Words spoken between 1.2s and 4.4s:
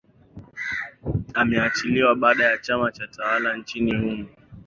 ameachiliwa baada ya chama tawala nchini humo